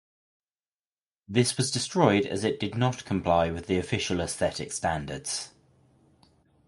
[1.27, 5.51] This was destroyed as it did not comply with the official aesthetic standards.